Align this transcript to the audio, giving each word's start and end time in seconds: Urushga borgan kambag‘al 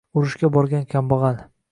Urushga 0.19 0.49
borgan 0.55 0.87
kambag‘al 0.95 1.37